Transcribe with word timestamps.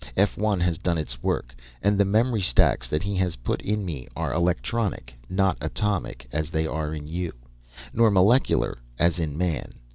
F 0.17 0.35
1 0.35 0.59
has 0.61 0.79
done 0.79 0.97
its 0.97 1.21
work, 1.21 1.53
and 1.83 1.95
the 1.95 2.05
memory 2.05 2.41
stacks 2.41 2.87
that 2.87 3.03
he 3.03 3.15
has 3.17 3.35
put 3.35 3.61
in 3.61 3.85
me 3.85 4.07
are 4.15 4.33
electronic, 4.33 5.13
not 5.29 5.59
atomic, 5.61 6.27
as 6.31 6.49
they 6.49 6.65
are 6.65 6.91
in 6.95 7.05
you, 7.05 7.31
nor 7.93 8.09
molecular 8.09 8.79
as 8.97 9.19
in 9.19 9.37
man. 9.37 9.75